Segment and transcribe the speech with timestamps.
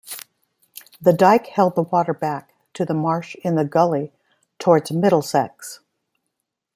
[0.99, 4.11] The dike held the water back to the marsh in the gully
[4.57, 5.81] towards Middlesex.